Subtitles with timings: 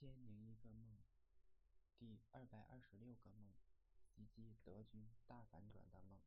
[0.00, 0.96] 千零一个梦，
[1.98, 3.52] 第二百二十六个梦，
[4.08, 6.22] 袭击德军大反转的梦。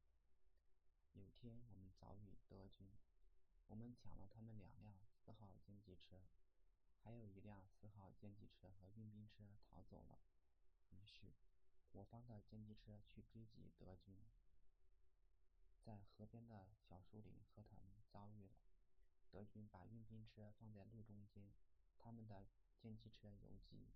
[1.14, 2.88] 有天，我们遭遇德军，
[3.66, 6.22] 我们抢了他们两辆四号歼击车，
[7.02, 10.20] 还有一辆四号歼击车和运兵车逃走了。
[10.92, 11.34] 于是，
[11.94, 14.16] 我方的歼击车去追击德军，
[15.82, 18.54] 在河边的小树林和他们遭遇了。
[19.32, 21.52] 德军把运兵车放在路中间，
[21.98, 22.46] 他们的。
[22.84, 23.94] 歼击车游击，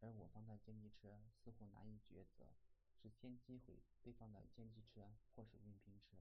[0.00, 2.46] 而我方的歼击车似乎难以抉择，
[2.96, 6.16] 是先击毁对方的歼击车，或是运兵车。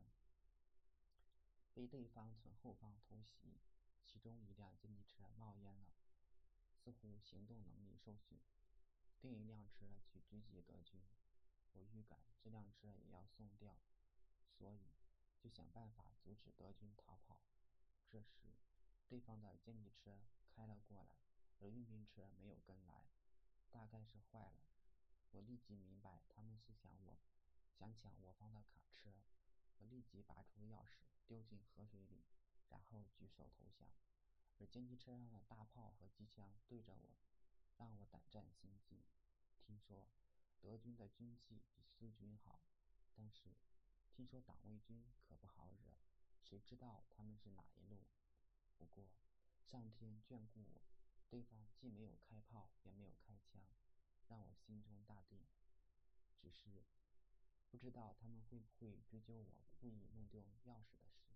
[1.73, 3.57] 被对方从后方偷袭，
[4.03, 5.93] 其中一辆歼击车冒烟了，
[6.75, 8.37] 似乎行动能力受损。
[9.21, 11.01] 另一辆车去追击德军，
[11.71, 13.79] 我预感这辆车也要送掉，
[14.57, 14.91] 所以
[15.39, 17.39] 就想办法阻止德军逃跑。
[18.09, 18.59] 这时，
[19.07, 20.19] 对方的歼击车
[20.53, 21.07] 开了过来。
[21.63, 23.07] 而运兵车没有跟来，
[23.71, 24.65] 大概是坏了。
[25.31, 27.17] 我立即明白他们是想我，
[27.71, 29.15] 想抢我方的卡车。
[29.77, 32.25] 我立即拔出钥匙丢进河水里，
[32.67, 33.87] 然后举手投降。
[34.59, 37.15] 而歼击车上的大炮和机枪对着我，
[37.77, 39.01] 让我胆战心惊。
[39.61, 40.09] 听说
[40.59, 42.59] 德军的军纪比苏军好，
[43.15, 43.55] 但是
[44.11, 45.95] 听说党卫军可不好惹，
[46.41, 48.03] 谁知道他们是哪一路？
[48.77, 49.07] 不过
[49.61, 50.81] 上天眷顾我。
[51.33, 53.59] 对方既没有开炮，也没有开枪，
[54.27, 55.39] 让我心中大定。
[56.39, 56.83] 只是
[57.71, 61.32] 不知道他们会不会追究我故意弄丢钥匙的事